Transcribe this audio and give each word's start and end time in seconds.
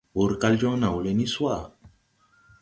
Wur 0.15 0.31
kal 0.41 0.55
joŋ 0.59 0.75
naw 0.81 0.95
le 1.03 1.11
ni 1.17 1.25
swaʼa. 1.33 1.61